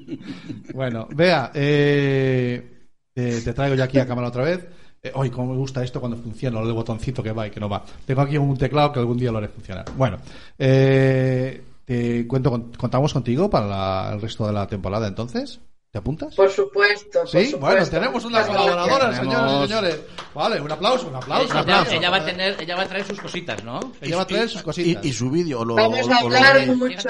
Bueno, 0.75 1.09
vea, 1.13 1.51
eh, 1.55 2.89
te, 3.13 3.41
te 3.41 3.53
traigo 3.53 3.75
ya 3.75 3.85
aquí 3.85 3.99
a 3.99 4.07
cámara 4.07 4.29
otra 4.29 4.45
vez. 4.45 4.65
Eh, 5.03 5.11
Hoy, 5.15 5.31
cómo 5.31 5.53
me 5.53 5.59
gusta 5.59 5.83
esto 5.83 5.99
cuando 6.01 6.17
funciona, 6.17 6.61
lo 6.61 6.67
del 6.67 6.75
botoncito 6.75 7.23
que 7.23 7.33
va 7.33 7.47
y 7.47 7.51
que 7.51 7.59
no 7.61 7.69
va. 7.69 7.85
Tengo 8.05 8.21
aquí 8.21 8.37
un 8.37 8.57
teclado 8.57 8.93
que 8.93 9.01
algún 9.01 9.19
día 9.19 9.33
lo 9.33 9.39
haré 9.39 9.49
funcionar. 9.49 9.85
Bueno, 9.97 10.19
eh, 10.59 11.63
te 11.85 12.27
cuento, 12.29 12.51
con- 12.51 12.73
contamos 12.75 13.13
contigo 13.13 13.49
para 13.51 13.67
la- 13.67 14.11
el 14.15 14.21
resto 14.21 14.47
de 14.47 14.53
la 14.53 14.67
temporada 14.67 15.09
entonces. 15.09 15.59
¿Te 15.91 15.99
apuntas? 15.99 16.35
Por 16.35 16.51
supuesto. 16.51 17.21
por 17.21 17.29
Sí, 17.29 17.47
supuesto. 17.47 17.59
bueno, 17.61 17.87
tenemos 17.89 18.25
una 18.25 18.47
colaboradora, 18.47 19.15
señores 19.15 19.53
y 19.53 19.69
señores. 19.69 20.01
Vale, 20.35 20.61
un 20.61 20.71
aplauso, 20.73 21.09
un 21.09 21.17
aplauso. 21.17 21.45
un 21.47 21.51
Ella, 21.53 21.61
aplauso. 21.61 21.93
ella 21.93 22.11
va 22.11 22.17
a 22.19 22.25
tener, 22.27 22.57
ella 22.63 22.77
va 22.77 22.83
a 22.83 22.89
traer 22.89 23.07
sus 23.07 23.21
cositas, 23.21 23.65
¿no? 23.65 23.81
Ella 24.03 24.17
va 24.17 24.23
a 24.23 24.27
traer 24.27 24.49
sus 24.51 24.61
Y, 24.61 24.65
cositas. 24.65 25.05
y 25.05 25.13
su 25.15 25.31
vídeo. 25.31 25.61
o 25.61 25.65
lo- 25.65 25.75
Vamos 25.77 26.07
a 26.07 26.11
lo 26.11 26.19
hablar 26.27 26.61
de- 26.61 26.67
mucho, 26.75 27.09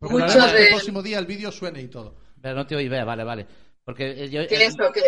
Procuraremos 0.00 0.34
mucho 0.36 0.52
que 0.52 0.56
el 0.58 0.64
de 0.64 0.70
próximo 0.70 1.02
día 1.02 1.18
el 1.18 1.26
vídeo 1.26 1.52
suene 1.52 1.82
y 1.82 1.88
todo. 1.88 2.16
Pero 2.42 2.54
no 2.56 2.66
te 2.66 2.74
oí, 2.74 2.88
vea, 2.88 3.04
vale, 3.04 3.22
vale. 3.22 3.46
Porque 3.84 4.24
eh, 4.24 4.28
yo... 4.30 4.46
que 4.48 4.64
eso, 4.64 4.90
que, 4.92 5.02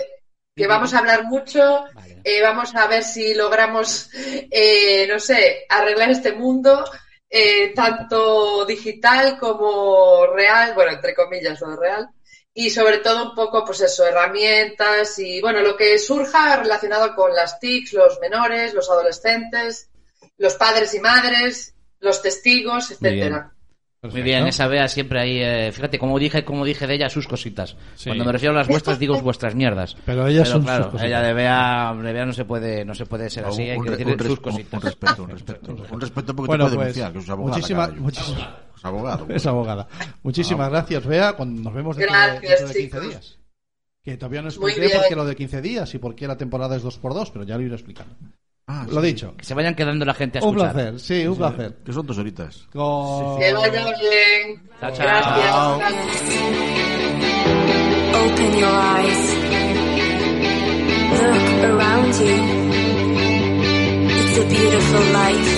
que 0.54 0.66
vamos 0.68 0.94
a 0.94 0.99
hablar 0.99 1.25
mucho. 1.25 1.85
Vale. 1.94 2.21
eh, 2.23 2.40
vamos 2.42 2.73
a 2.76 2.87
ver 2.87 3.02
si 3.02 3.35
logramos, 3.35 4.11
eh, 4.14 5.09
no 5.11 5.18
sé, 5.18 5.64
arreglar 5.68 6.11
este 6.11 6.32
mundo, 6.35 6.85
eh, 7.28 7.73
tanto 7.75 8.64
digital 8.66 9.38
como 9.40 10.26
real, 10.26 10.75
bueno, 10.75 10.92
entre 10.92 11.14
comillas, 11.14 11.61
lo 11.62 11.75
real. 11.75 12.06
Y 12.54 12.71
sobre 12.71 12.99
todo 12.99 13.30
un 13.30 13.35
poco, 13.35 13.64
pues 13.64 13.80
eso, 13.80 14.06
herramientas 14.06 15.18
y, 15.18 15.40
bueno, 15.40 15.61
lo 15.61 15.76
que 15.76 15.99
surja 15.99 16.56
relacionado 16.56 17.14
con 17.14 17.35
las 17.35 17.59
TICs, 17.59 17.94
los 17.94 18.21
menores, 18.21 18.75
los 18.75 18.90
adolescentes, 18.90 19.88
los 20.37 20.54
padres 20.54 20.92
y 20.94 21.00
madres, 21.00 21.75
los 22.00 22.21
testigos, 22.21 22.90
Muy 23.00 23.21
Muy 24.11 24.23
bien, 24.23 24.49
esa 24.49 24.66
vea 24.66 24.88
siempre 24.88 25.21
ahí. 25.21 25.38
eh, 25.40 25.71
fíjate, 25.71 25.97
como 25.97 26.18
dije, 26.18 26.44
como 26.44 26.64
dije 26.64 26.88
de 26.88 26.94
ella, 26.94 27.09
sus 27.09 27.28
cositas. 27.28 27.76
Sí. 27.94 28.06
Cuando 28.11 28.25
me 28.25 28.32
refiero 28.32 28.52
a 28.52 28.59
las 28.59 28.66
vuestras, 28.66 28.99
digo 28.99 29.21
vuestras 29.23 29.54
mierdas. 29.54 29.97
Pero 30.04 30.26
ellas 30.26 30.49
son 30.49 30.62
sus 30.62 30.64
claro, 30.66 30.85
cositas. 30.87 31.06
ella 31.06 31.23
de 31.23 31.32
Bea, 31.32 31.94
de 31.94 32.12
Bea 32.12 32.26
no 32.26 32.32
se 32.32 32.44
puede, 32.44 32.85
no 32.85 32.94
se 32.97 33.06
puede 33.06 33.30
ser 33.30 33.44
así. 33.44 33.62
hay 33.62 33.78
un, 33.78 33.85
que 33.85 33.97
res- 34.04 34.26
sus 34.26 34.40
cositas. 34.40 34.75
un 34.82 34.88
respeto, 34.88 35.23
un 35.23 35.30
respeto. 35.30 35.73
Un 35.92 36.00
respeto 36.00 36.35
porque 36.35 36.49
Bueno, 36.49 36.64
te 36.68 36.75
puede 36.75 36.87
pues, 36.88 36.97
denunciar, 36.97 37.12
que 37.12 37.18
es 37.21 37.30
abogada. 37.30 37.56
muchísima- 37.56 37.85
caballo. 37.87 38.02
muchísima- 38.02 38.56
Es 38.76 38.85
abogado. 38.85 39.26
Es 39.30 39.47
abogada. 39.47 39.88
Muchísimas 40.25 40.71
gracias, 40.71 41.06
Bea. 41.06 41.37
Con- 41.37 41.62
Nos 41.62 41.73
vemos 41.73 41.97
dentro, 41.97 42.16
de, 42.16 42.23
Gracias, 42.23 42.42
dentro 42.50 42.66
de 42.68 42.75
15 42.75 42.82
chicos. 42.99 43.09
días. 43.09 43.38
Que 44.02 44.16
todavía 44.16 44.42
no 44.42 44.49
expliqué 44.49 44.88
por 44.88 45.06
qué 45.09 45.14
lo 45.14 45.25
de 45.25 45.37
15 45.37 45.62
días 45.62 45.94
y 45.94 45.99
por 45.99 46.16
qué 46.16 46.26
la 46.26 46.37
temporada 46.37 46.75
es 46.75 46.82
2x2, 46.85 47.30
pero 47.32 47.44
ya 47.44 47.56
lo 47.56 47.62
iré 47.62 47.75
explicando. 47.76 48.16
Ah, 48.69 48.87
Lo 48.88 49.00
sí, 49.00 49.09
dicho. 49.09 49.35
Que 49.37 49.45
se 49.45 49.54
vayan 49.54 49.75
quedando 49.75 50.04
la 50.04 50.14
gente 50.14 50.38
a 50.38 50.42
Un 50.42 50.50
escuchar. 50.50 50.73
placer, 50.73 51.00
sí, 51.00 51.26
un 51.26 51.37
placer. 51.37 51.75
Que 51.85 51.92
son 51.92 52.07
dos 52.07 52.16
horitas. 52.19 52.69
Con- 52.73 53.38
Que 53.38 53.52
vaya 53.52 53.85
bien. 54.00 54.62
Chao, 54.81 54.90
chao. 54.92 55.04
Gracias. 55.07 55.50
Chao. 55.50 55.81
Open 58.25 58.59
your 58.59 58.71
eyes. 58.71 59.37
Look 61.12 61.64
around 61.64 62.14
you. 62.21 62.37
It's 64.14 64.38
a 64.38 64.45
beautiful 64.47 65.04
life. 65.12 65.50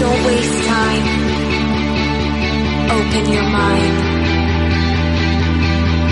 Don't 0.00 0.24
waste 0.26 0.64
time. 0.66 1.06
Open 2.96 3.32
your 3.32 3.48
mind. 3.50 3.96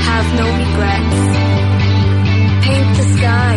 Have 0.07 0.29
no 0.37 0.47
regrets. 0.62 1.21
Paint 2.67 2.97
the 2.97 3.03
sky 3.19 3.57